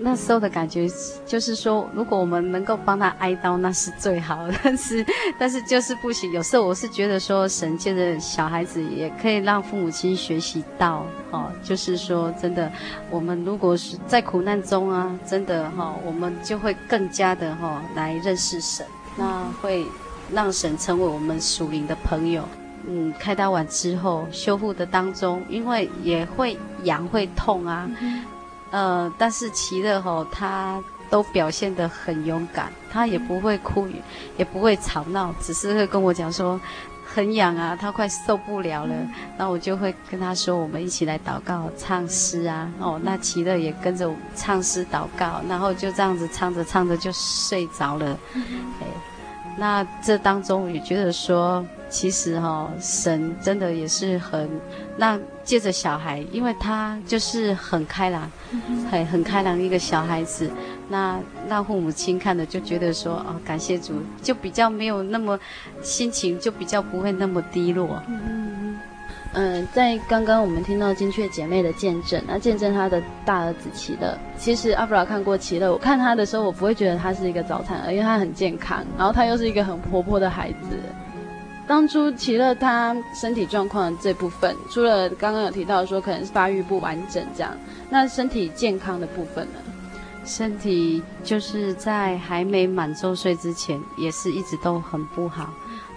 [0.00, 0.88] 那时候的感觉
[1.26, 4.48] 就是说，如果我们能够帮他挨刀，那是最好。
[4.62, 5.04] 但是，
[5.38, 6.30] 但是就是不行。
[6.32, 12.70] 有时候我是觉得说，神借着小孩子也可以让父母亲学习到，哈，就是说真的，
[13.10, 19.84] 我们如果是在苦难中啊，真的哈，我们就会更加的哈来认识神，那会
[20.32, 22.44] 让神成为我们属灵的朋友。
[22.86, 27.90] 嗯，开刀完之后修复的当中，因为也会痒会痛啊。
[28.70, 33.88] 呃，但是奇乐吼，他都表现得很勇敢，他也不会哭，
[34.36, 36.60] 也不会吵闹，只是会跟我讲说
[37.06, 38.94] 很痒啊，他快受不了了。
[39.38, 42.70] 那我就会跟他说，我们一起来祷告、唱诗啊。
[42.78, 48.18] 哦，那奇乐也跟着我唱诗祷告，然后就这样子唱着唱着就睡着了。
[48.34, 48.44] 嗯
[49.58, 54.48] 那这当中也觉得说，其实哈、哦，神真的也是很
[54.96, 58.30] 让借着小孩，因为他就是很开朗，
[58.88, 60.48] 很很开朗一个小孩子，
[60.88, 65.36] 那让父母亲看了就觉得说，哦，感谢主，就比较没有那么
[65.82, 68.00] 心情，就比较不会那么低落。
[68.06, 68.37] 嗯，
[69.40, 74.18] 嗯在刚刚我们听到金雀姐妹的见证，那见证她的大儿子奇乐。
[74.36, 80.76] 其实阿布拉看过奇乐，我看他的时候，我不会觉得他是一个早产儿，因为他很健康，然后他又是一个很活泼的孩子。
[81.68, 87.56] 当初奇乐他身体状况的这部分，除了刚刚有提到说可能是发育不完整这样，
[87.88, 89.60] 那身体健康的部分呢？
[90.24, 95.48] 身体就是在还没满周岁之前，也是一直都很不好，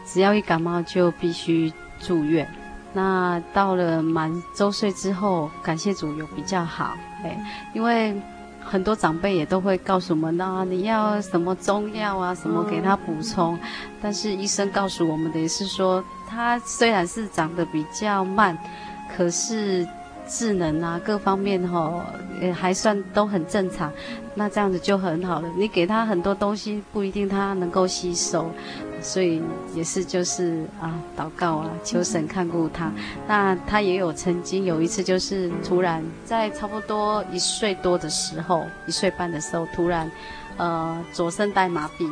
[0.05, 2.47] 只要一感冒就必须住院。
[2.93, 7.39] 那到了满周岁之后，感谢主有比较好，哎，
[7.73, 8.15] 因为
[8.59, 13.57] 很多长辈也都会告诉我们，那你要什么中药啊，什么给他补充。
[14.01, 18.57] 但是医生告诉我们的也是说，他虽然是长得比较慢，
[19.15, 19.87] 可是
[20.27, 22.05] 智能啊各方面哈，
[22.41, 23.91] 也还算都很正常。
[24.35, 25.49] 那这样子就很好了。
[25.57, 28.49] 你给他很多东西，不一定他能够吸收。
[29.01, 29.41] 所以
[29.73, 32.91] 也是就是啊，祷告啊，求神看顾他。
[33.27, 40.09] 那他也有曾经有一次，就是突然在差不多一岁多的时候，一岁半的时候，突然，
[40.57, 42.09] 呃，左声带麻痹，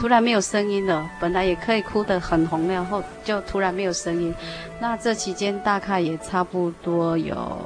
[0.00, 1.08] 突然没有声音了。
[1.18, 4.34] 本来也可以哭得很洪亮，然后就突然没有声音。
[4.80, 7.58] 那这期间大概也差不多有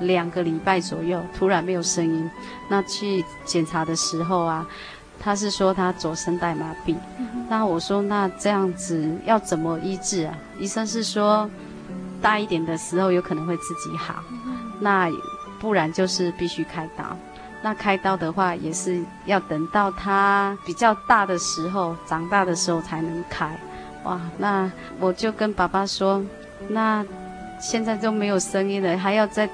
[0.00, 2.30] 两个礼拜左右，突然没有声音。
[2.68, 4.66] 那去检查的时候啊。
[5.22, 6.96] 他是说他左声带麻痹，
[7.46, 10.34] 那我说那这样子要怎么医治啊？
[10.58, 11.48] 医生是说
[12.22, 14.14] 大一点的时候有可能会自己好，
[14.80, 15.10] 那
[15.60, 17.04] 不然就是必须开刀。
[17.62, 23.54] 那开刀的话也是要等到他比较大的时候，长大的时候才能开。
[24.04, 26.24] 哇，那我就跟爸爸说，
[26.68, 27.04] 那
[27.60, 29.46] 现在都没有声音了，还要再。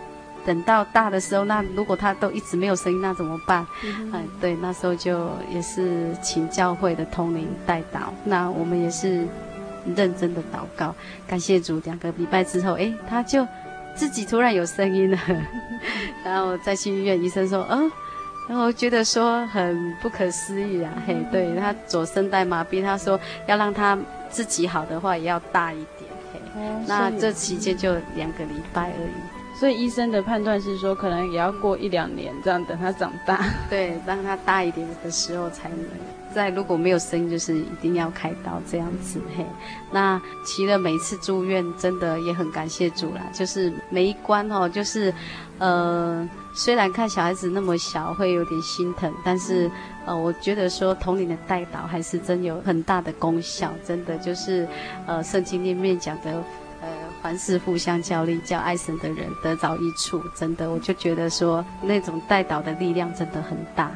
[0.47, 3.67] 等到大的时候，那如果他都一直没有声音，那怎么办？
[3.85, 9.27] 嗯，哎，对，那时候就也是请教会的通灵代祷，那我们也是
[9.97, 10.95] 认真的祷告，
[11.27, 11.81] 感谢主。
[11.85, 13.45] 两个礼拜之后，哎，他就
[13.97, 15.19] 自己突然有声音了，
[16.25, 17.91] 然后再去医院，医生说，嗯，
[18.49, 23.99] 然后觉得说很不可思议啊，嘿，对，他左声带麻痹，他说要让他
[24.31, 29.36] 自己好的话，也要大一点，嘿，哦，那这期间就两个礼拜而已。
[29.59, 35.79] 所以医生的判断是说，可能也要过一两年，这样等他长大， 对，让他大一点的时候才能。
[36.35, 39.19] 在如果没有声音，就是一定要开刀这样子。
[39.35, 39.47] 嘿，
[39.91, 43.23] 那其实每次住院，真的也很感谢主啦。
[43.33, 45.11] 就是每一关哦，就是，
[45.59, 49.71] 呃，虽然看小孩子那么小，会有点心疼，但是，
[50.05, 53.73] 呃，我觉得说童领的代祷还是真有很大的功效。
[53.83, 54.69] 真的就是，
[55.07, 56.45] 呃，圣经里面讲的。
[57.27, 60.23] 凡事互相效力，叫爱神的人得着益处。
[60.33, 63.91] 真的，我就觉得说那种代祷的力量真的很大。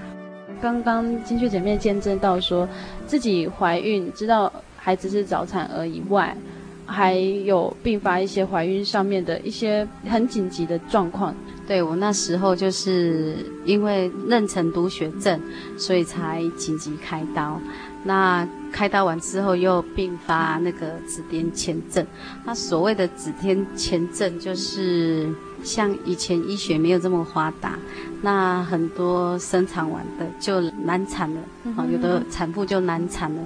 [0.60, 2.68] 刚刚金雀姐妹见证到说
[3.06, 6.36] 自己怀孕，知道孩子是早产儿以外，
[6.84, 11.32] 还有并发一些怀孕上面的一些很紧急的状况。
[11.68, 15.40] 对，我那时候就是因为妊娠毒血症，
[15.78, 17.60] 所以才紧急开刀。
[18.02, 22.06] 那开刀完之后又并发那个紫癜前症。
[22.44, 25.28] 那所谓的紫癜前症，就是
[25.62, 27.78] 像以前医学没有这么发达，
[28.22, 31.40] 那很多生产完的就难产了，
[31.76, 33.42] 啊，有的产妇就难产了，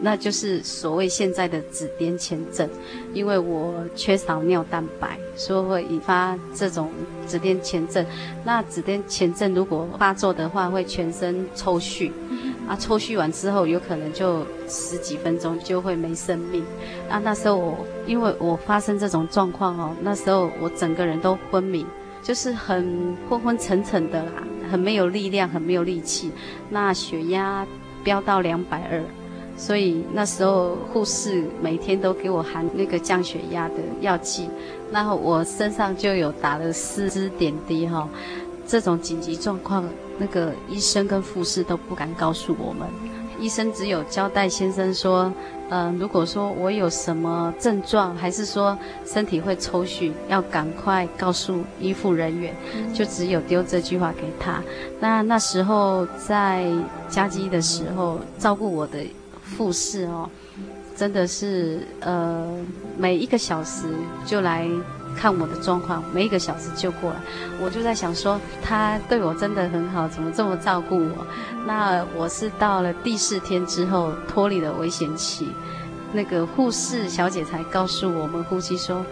[0.00, 2.68] 那就是所谓现在的紫癜前症。
[3.12, 6.90] 因为我缺少尿蛋白，所以会引发这种
[7.26, 8.06] 紫癜前症。
[8.44, 12.10] 那紫癜前症如果发作的话，会全身抽搐。
[12.68, 16.62] 啊，抽搐完之后，有可能就十几分钟就会没生命。
[17.08, 21.86] 啊，那时候我因为我发生这种状况哦，那时候我整个人都昏迷，
[22.22, 24.32] 就是很昏昏沉沉的啦，
[24.70, 26.30] 很没有力量，很没有力气。
[26.68, 27.66] 那血压
[28.04, 29.02] 飙到两百二，
[29.56, 34.50] 所以那时候护士每天都给我含那个降血压的药剂，
[34.92, 38.08] 然后我身上就有打了四支点滴哈、哦。
[38.66, 39.82] 这种紧急状况，
[40.18, 42.88] 那个医生跟护士都不敢告诉我们，
[43.40, 45.32] 医生只有交代先生说，
[45.70, 52.54] 呃，如果说我有什么症状，还是说身体会抽搐，要赶快告诉医护人员，
[52.92, 54.62] 就只有丢这句话给他。
[54.98, 56.68] 那那时候在
[57.08, 58.98] 加基的时候，照顾我的
[59.56, 60.28] 护士哦，
[60.96, 62.44] 真的是呃，
[62.96, 63.86] 每一个小时
[64.26, 64.68] 就来。
[65.18, 67.20] 看我的状况，每一个小时就过来，
[67.60, 71.26] 我就在想说，他对我真的很好，怎么这么照顾我？
[71.66, 75.48] 那我是到了第四天之后脱离了危险期，
[76.12, 79.04] 那个护士小姐才告诉我们夫妻说：“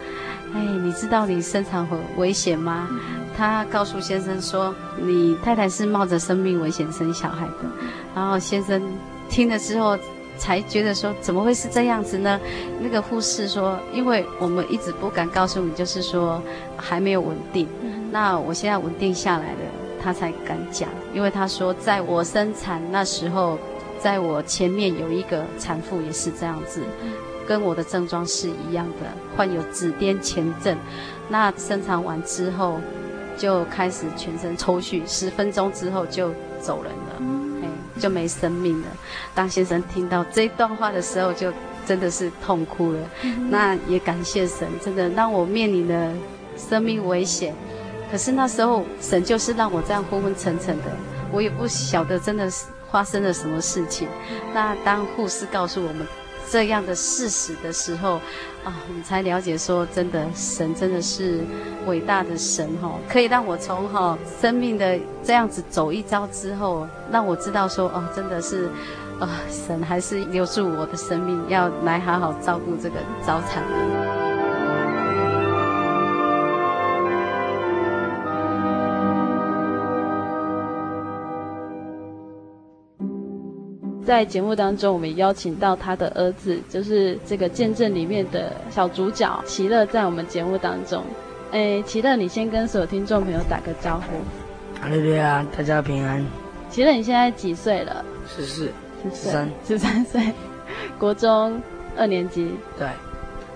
[0.54, 2.88] 哎，你知道你生产很危险吗？”
[3.36, 7.64] 她告诉先生说：“你太太是冒着生命危险生小孩的。”
[8.14, 8.80] 然后先生
[9.28, 9.98] 听了之后。
[10.38, 12.40] 才觉得说怎么会是这样子呢？
[12.80, 16.40] 那个护士说，因为我们一直不敢告诉你，就是说
[16.76, 17.68] 还没有稳定。
[18.10, 19.58] 那我现在稳定下来了，
[20.02, 20.88] 他才敢讲。
[21.12, 23.58] 因为他说，在我生产那时候，
[23.98, 26.82] 在我前面有一个产妇也是这样子，
[27.46, 29.06] 跟我的症状是一样的，
[29.36, 30.76] 患有紫癜前症。
[31.28, 32.80] 那生产完之后，
[33.36, 36.30] 就开始全身抽搐，十分钟之后就
[36.60, 36.92] 走人
[37.98, 38.86] 就没生命了。
[39.34, 41.52] 当先生听到这段话的时候，就
[41.86, 42.98] 真的是痛哭了。
[43.48, 46.12] 那也感谢神，真的让我面临了
[46.56, 47.54] 生命危险。
[48.10, 50.84] 可是那时候神就是让我这样昏昏沉沉的，
[51.32, 54.08] 我也不晓得真的是发生了什么事情。
[54.54, 56.06] 那当护士告诉我们
[56.50, 58.14] 这样的事实的时候，
[58.64, 61.40] 啊，我们才了解说，真的神真的是
[61.86, 68.68] 伟大的神哈，可以让我从哈生命的这样子走一遭之后，让我知道说，哦，真的是，
[69.18, 73.62] 啊，神还是留住我的生命，要来好好照顾这个早产
[84.06, 91.02] 在节目当中，我们邀请到他的儿子，就是这个见证里面的小主角齐乐，在我们节目当中。
[91.50, 94.80] 哎，齐乐，你先跟所有听众朋友打个招呼。
[94.80, 96.24] 哈利路亚，大家平安。
[96.70, 98.04] 齐乐，你现在几岁了？
[98.28, 98.70] 十四，
[99.02, 100.22] 十三，十三岁，
[101.00, 101.60] 国中
[101.96, 102.52] 二年级。
[102.78, 102.86] 对。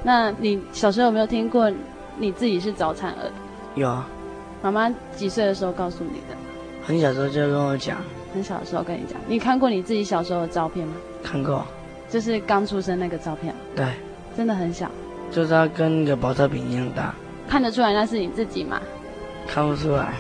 [0.02, 1.70] 那你小时候有没有听过
[2.18, 3.30] 你自己是早产儿？
[3.76, 4.08] 有啊。
[4.62, 6.36] 妈妈几岁的时候告诉你的？
[6.90, 7.98] 很小时候就跟我讲。
[8.34, 10.94] 很小的时候跟你讲，你看过你自己小时候的照片吗？
[11.22, 11.64] 看过，
[12.08, 13.54] 就是刚出生那个照片。
[13.76, 13.86] 对，
[14.36, 14.90] 真的很小，
[15.30, 17.14] 就是他跟那个宝特瓶一样大。
[17.48, 18.80] 看得出来那是你自己吗？
[19.46, 20.14] 看不出来。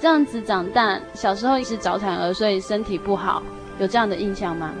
[0.00, 3.40] 这样子长大，小时候是早产儿，所以身体不好，
[3.78, 4.72] 有这样的印象吗？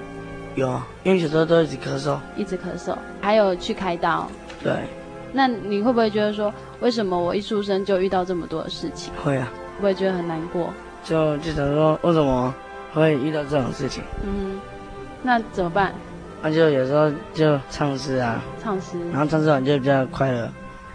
[0.56, 4.28] 有，因为小时候都一直咳嗽，一直咳嗽，还有去开刀。
[4.64, 4.72] 对。
[5.32, 9.12] 那你会不会觉得说，为什么我一出生就遇到这么多的事情？
[9.22, 9.48] 会啊。
[9.76, 10.72] 会不会觉得很难过？
[11.08, 12.54] 就就想说，为什么？
[12.94, 14.58] 会遇到这种事情，嗯，
[15.22, 15.92] 那怎么办？
[16.40, 20.48] 那就有时候就唱诗啊，唱诗，然后唱诗完就比较快乐。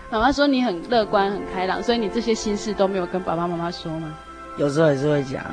[0.10, 4.18] 妈妈说你很乐观、很开朗，所以你这些心事都没有跟爸爸妈妈说吗？
[4.58, 5.44] 有时候也是会讲。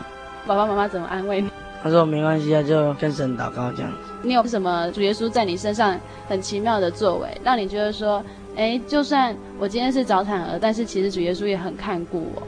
[0.46, 1.50] 爸爸妈妈怎么安慰你？
[1.82, 3.98] 他说没关系啊，就跟神祷告这样子。
[4.22, 6.00] 你有什么主耶稣在你身上
[6.30, 8.24] 很奇妙的作为，让你觉得说，
[8.56, 12.42] 哎，就算我今天是早产儿，但是其实主耶稣也很看顾我。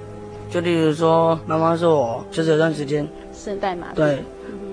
[0.51, 3.09] 就例如说，妈妈说我就是有段时间。
[3.33, 4.23] 圣代码对，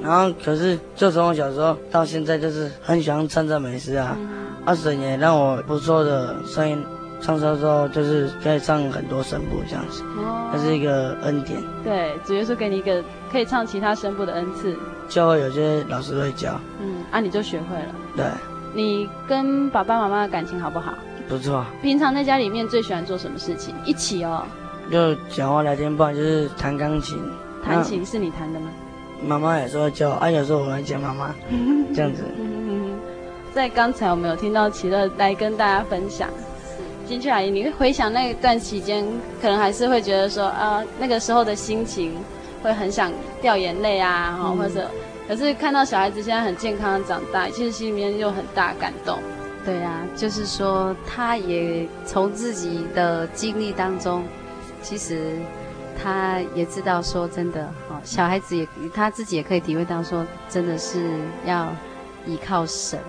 [0.04, 4.18] 然后可是就从我小时候到现在，就是很喜欢唱赞美诗啊。
[4.66, 6.84] 阿、嗯、神、啊、也让我不错的声音，
[7.22, 11.58] 唱歌之后就是可以唱很多声部这样子，哦，那是一个恩典。
[11.84, 13.02] 对，主要是给你一个
[13.32, 14.76] 可以唱其他声部的恩赐。
[15.08, 17.96] 教会有些老师会教，嗯，啊，你就学会了。
[18.18, 18.26] 对，
[18.74, 20.94] 你跟爸爸妈妈的感情好不好？
[21.30, 21.64] 不错。
[21.82, 23.74] 平常在家里面最喜欢做什么事情？
[23.86, 24.44] 一起哦。
[24.92, 27.18] 就讲话聊天，不然就是弹钢琴。
[27.64, 28.70] 弹琴是你弹的吗？
[29.26, 31.34] 妈妈有时候教，啊，有时候我来教妈妈，
[31.96, 32.24] 这样子。
[33.54, 36.30] 在刚才我们有听到奇乐来跟大家分享，
[37.08, 39.04] 金雀阿姨，你会回想那段期间，
[39.42, 42.14] 可能还是会觉得说啊，那个时候的心情
[42.62, 43.12] 会很想
[43.42, 44.88] 掉眼泪啊，哈、嗯，或者，
[45.28, 49.18] 可是看到小孩子现在很健康的长大，其实心里面又很大感动。
[49.66, 54.24] 对啊，就是说他也从自己的经历当中，
[54.88, 55.34] 其实。
[56.00, 61.10] 他也知道说真的，哦，小孩子也他自己也可以体会到说，真的是
[61.44, 61.68] 要
[62.28, 63.00] 依靠神。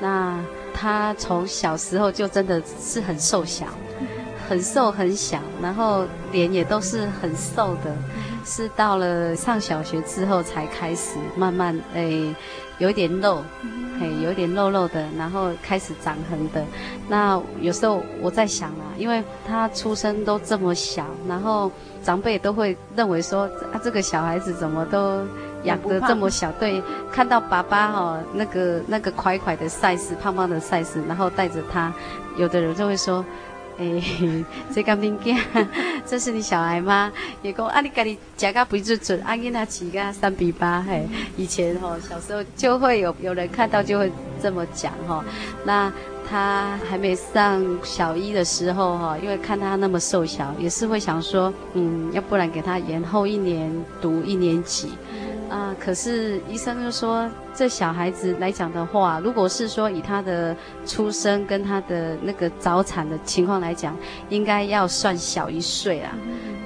[0.00, 0.42] 那
[0.72, 3.66] 他从小时候就真的是很瘦小，
[4.48, 7.94] 很瘦很小，然后脸也都是很瘦的，
[8.44, 12.34] 是到了上小学之后才开始慢慢诶
[12.78, 13.42] 有一点肉，
[14.00, 16.64] 嘿有一点肉肉的，然后开始长横的。
[17.08, 21.70] 那有时候我在想啊，因为他出生都这么小，然后。
[22.02, 25.24] 长辈都会认为说啊，这个小孩子怎么都
[25.62, 26.50] 养得这么小？
[26.58, 26.82] 对，
[27.12, 31.92] 看到爸爸哈、哦，那个那个块块的 size，胖胖的 size，然后带着他，
[32.36, 33.24] 有的人就会说，
[33.82, 35.36] 哎，这个物件，
[36.06, 37.10] 这是你小孩吗？
[37.42, 41.04] 也讲啊，你家里夹个不准准，阿囡仔起个三比八，嘿，
[41.36, 45.24] 以前哈、哦、小时候就会有有人看到就会这么讲哈、哦，
[45.64, 45.92] 那。
[46.30, 53.70] 他还没上小一的时候，哈，因为看他那么瘦小，也是会想说，嗯，要不然给他延后一年
[54.00, 54.92] 读一年级，
[55.52, 63.94] 啊，可是医生就说，这小孩子来讲的话，如果是说以他的出生跟他的那个早产的情况来讲，
[64.30, 66.16] 应该要算小一岁啊，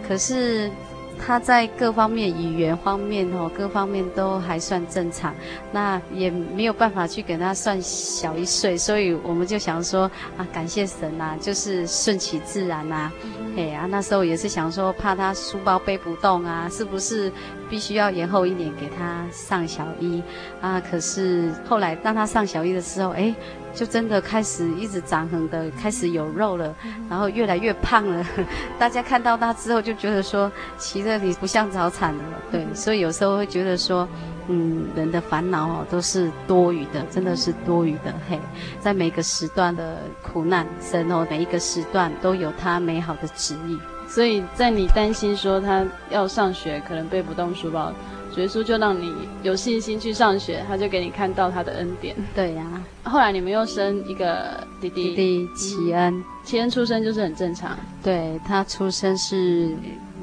[0.06, 0.70] 可是。
[1.18, 5.34] 他在各方面语言方面哦，各方面都还算正常，
[5.72, 10.02] 那也没有办法去给他算小一岁，所以我们就想说
[10.36, 13.12] 啊，感谢神呐、啊，就是顺其自然呐、啊。
[13.56, 17.32] 哎呀、啊，那时候也是想说，怕他书包背不动啊，是不是
[17.68, 20.22] 必须要延后一年给他上小一
[20.60, 20.80] 啊？
[20.90, 23.34] 可是后来当他上小一的时候，哎，
[23.74, 26.74] 就真的开始一直长横的，开始有肉了，
[27.08, 28.24] 然后越来越胖了。
[28.78, 34.08] 大家看到他之后就觉得说，其实你不像早产了，对，所以有时候会觉得说。
[34.48, 38.14] 嗯，人的烦恼哦都是多余的，真的是多余的。
[38.30, 38.38] 嘿，
[38.78, 43.76] 在每个时段的苦难，神哦，每一个时段都有他美好的旨意。
[44.08, 47.92] 所以在你担心说他要上学可能背不动书包，
[48.34, 52.14] 主耶稣就让你有信心去上学，他就给你看到他的恩典。
[52.34, 52.64] 对呀、
[53.02, 57.76] 啊，后来你们又生一个弟弟，弟弟齐恩，齐恩出生就是很正常。
[58.02, 59.76] 对，他出生是。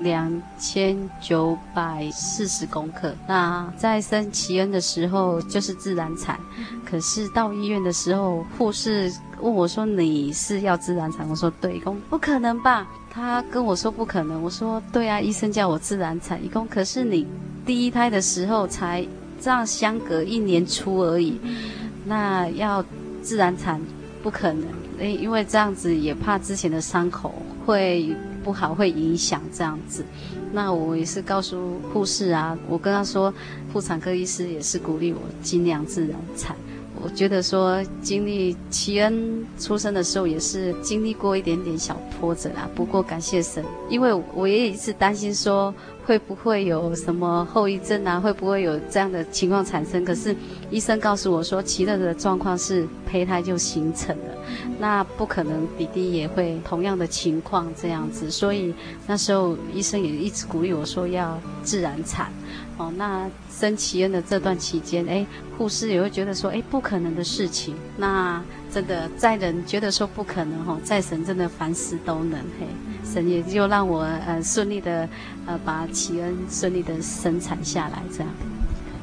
[0.03, 3.15] 两千九百四十公克。
[3.27, 6.39] 那在生奇恩的时候就是自然产，
[6.85, 12.85] 可是到医院的时候，护士问我说：“你是要自然产？”我说：“对。”公不可能吧？
[13.09, 14.43] 他跟我说不可能。
[14.43, 17.25] 我说：“对啊，医生叫我自然产。”一公可是你
[17.65, 19.05] 第一胎的时候才
[19.41, 21.39] 这样相隔一年出而已，
[22.05, 22.83] 那要
[23.21, 23.81] 自然产
[24.21, 24.67] 不可能。
[24.99, 27.33] 诶，因为这样子也怕之前的伤口
[27.65, 28.15] 会。
[28.43, 30.03] 不好会影响这样子，
[30.51, 33.33] 那我也是告诉护士啊，我跟他说，
[33.71, 36.55] 妇产科医师也是鼓励我尽量自然产。
[37.01, 45.73] 我觉得说经历齐恩出生的时候也是经历过一点点小波折啦，不过感谢神，因为我也一直担心说。
[46.05, 48.19] 会不会有什么后遗症啊？
[48.19, 50.03] 会不会有这样的情况产生？
[50.03, 50.35] 可是
[50.69, 54.35] 医生告诉我说，启乐的状况是胚胎就形成了，
[54.79, 58.29] 那不可能弟弟也会同样的情况这样子。
[58.31, 58.73] 所以
[59.07, 62.31] 那时候医生也一直鼓励我说要自然产。
[62.77, 65.23] 哦，那生启恩的这段期间，哎，
[65.57, 67.75] 护士也会觉得说，哎，不可能的事情。
[67.97, 72.65] 那真的在人觉得说不可能，哈，在神真的凡事都能，嘿。
[73.05, 75.07] 神也就让我呃顺利的
[75.45, 78.29] 呃把启恩顺利的生产下来，这样，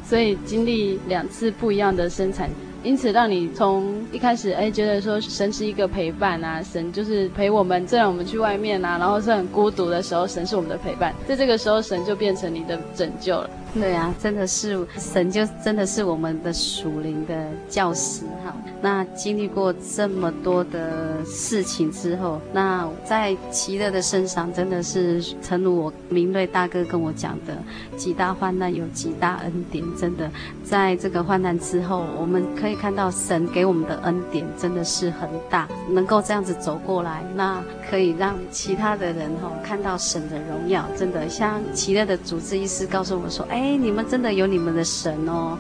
[0.05, 2.51] 所以经历两次不一样的生产，
[2.83, 13.51] 因此让你从一开始哎觉得说神是一个陪伴啊，神就是陪我们，这样我们去外面啊，然后是很孤独的时候，神是我们的陪伴，在这个时候神就变成你的拯救了。
[13.73, 18.55] 对啊，真的是神就真的是我们的属灵的教师哈。
[18.83, 27.57] 那经历过这么多的事情之后，那在奇乐的身上真的是，诚如我明瑞大哥跟我讲的，
[27.97, 29.85] 极大患难有极大恩典。
[29.97, 30.31] 真的，
[30.65, 40.85] 在这个患难之后，我们可以看到神给我们的恩典真的是很大，能够这样子走过来，那可以让其他的人哈看到神的荣耀。
[40.97, 43.60] 真的，像奇乐的主治医师告诉我说，哎。
[43.61, 45.59] 哎，你们真的有你们的神哦。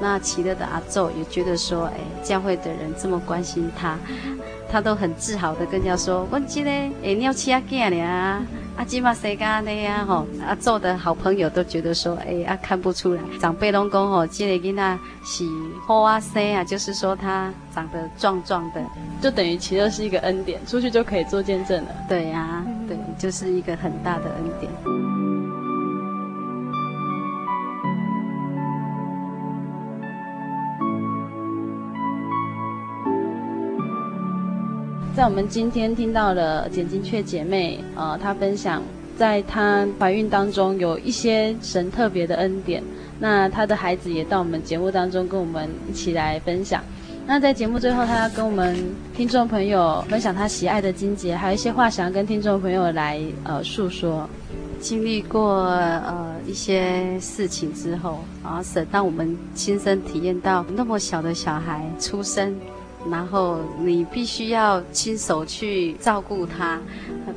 [0.00, 3.96] 那奇乐的阿昼也觉得说，哎，教会的人这么关心他，
[4.68, 8.42] 他都很自豪的跟人家说，我记得哎，你要吃阿囝呢啊，
[8.76, 10.04] 阿基玛谁干的呀？
[10.04, 15.44] 吼，阿昼的好朋友都觉得说，哎，啊看不出来，长辈拢讲吼，这个囡仔是
[15.86, 18.82] 好啊生啊，就是说他长得壮壮的，
[19.22, 21.90] 就等于奇乐是一个恩典，出去就可以做见证了。
[22.08, 25.15] 对呀、啊，对，就是一个很大的恩典。
[35.16, 38.82] 在我们今天听到了简金雀姐妹，呃，她分享
[39.16, 42.82] 在她怀孕当中有一些神特别的恩典。
[43.18, 46.84] 那她的孩子也到我们节目当中跟我们一起来分享。
[47.26, 48.76] 那在节目最后，她要跟我们
[49.16, 54.28] 听众朋友分享她喜爱的金姐，还有一些话想要跟听众朋友来呃诉说。
[54.78, 62.54] 经历过呃一些事情之后，然后神让我们亲身体验到那么小的小孩出生。
[63.10, 66.80] 然后你必须要亲手去照顾他，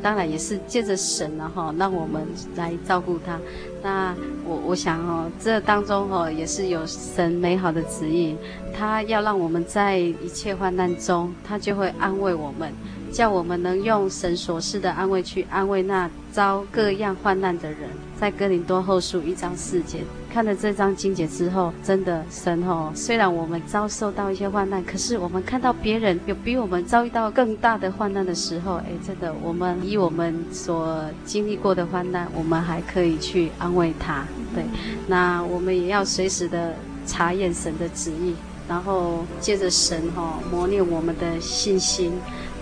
[0.02, 3.40] 当然也是借着神了哈，让我们来照顾他。
[3.82, 4.14] 那
[4.46, 8.36] 我我想哦，这当中哦也是有神美好的旨意，
[8.76, 12.74] 他要让我们在一切患难中，他就会安慰我们，
[13.12, 17.90] 叫我们能用神所赐的安慰去安慰那遭各样患难的人。
[18.20, 20.00] 在哥林多后书一章四节，
[20.32, 34.24] 看了这张经节之后，真的神哦，虽然我们遭受到一些患难，可是我们看到别人有比我们遭遇到更大的患难的时候，哎，真的，我们以我们所经历过的患难，我们还可以去安慰他。
[34.54, 34.64] 对，
[35.08, 36.76] 那我们也要随时的
[37.06, 38.36] 查验神的旨意，
[38.68, 42.14] 然后借着神哈磨练我们的信心。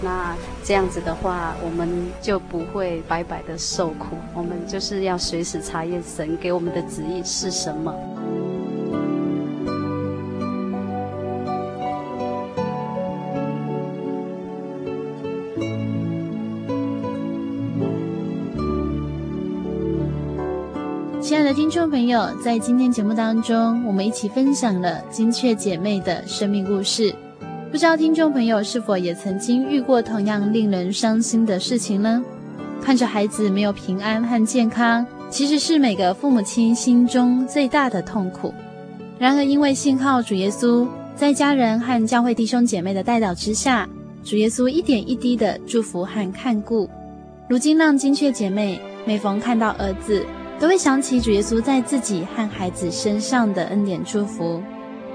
[0.01, 1.89] 那这样子的话，我们
[2.21, 7.93] 就不会白白的受苦，我们就是要随时查验神给我们的旨意是什么。
[21.19, 27.13] 亲爱的听众朋友，在今天节目当中，我们一起分享了金雀姐妹的生命故事。
[27.77, 32.23] 不知道听众朋友是否也曾经遇过同样令人伤心的事情呢？
[32.81, 38.51] 看着孩子没有平安和健康，其实是每个父母亲心中最大的痛苦。
[39.19, 43.87] 然而，因为信靠主耶稣，在家人和教会弟兄姐妹的带导之下，
[44.23, 46.89] 主耶稣一点一滴的祝福和看顾，
[47.47, 50.25] 如今让金雀姐妹每逢看到儿子，
[50.59, 54.63] 都会想起主耶稣在自己和孩子身上的恩典祝福。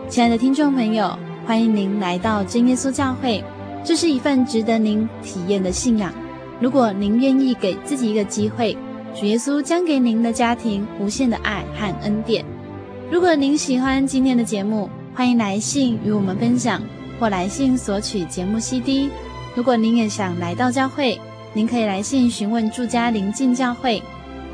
[0.09, 3.43] 亲爱的听众朋友，欢迎您来到真耶稣教会，
[3.85, 6.13] 这是一份值得您体验的信仰。
[6.61, 8.77] 如果您愿意给自己一个机会，
[9.13, 12.45] 主耶稣将给您的家庭无限的爱和恩典。
[13.11, 16.81] 如果您喜欢今天的节目，欢迎来信与我们分享，
[17.19, 19.11] 或来信索取节目 CD。
[19.57, 21.21] 如果您也想来到教会，
[21.53, 24.01] 您可以来信询问住家邻近教会。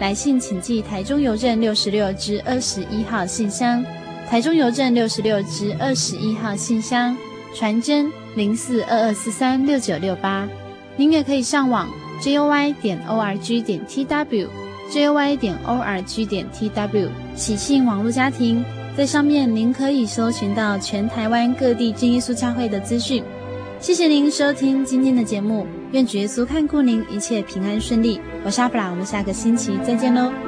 [0.01, 3.85] 来信请寄台中邮政六十六支二十一号信箱，
[4.31, 7.17] 台中邮政六十六支二十一号信箱，
[7.55, 10.47] 传真零四二二四三六九六八。
[10.97, 11.89] 您也可以上网
[12.21, 14.47] joy 点 org 点 tw。
[14.91, 18.63] joy 点 org 点 tw 喜信网络家庭，
[18.95, 23.25] 在上面您可以搜寻到全台湾各地真耶稣教会的资讯。
[23.81, 28.21] 谢谢您收听今天的节目，愿主耶稣看顾您，一切平安顺利。
[28.45, 30.48] 我是阿布拉，我们下个星期再见喽。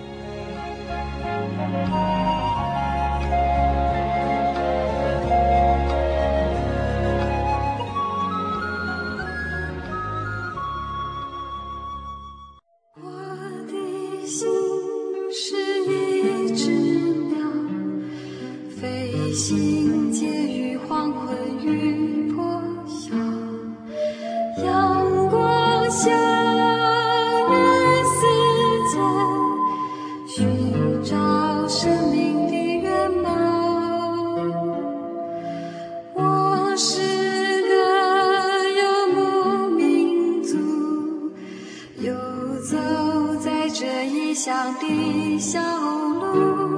[45.41, 46.70] 小路。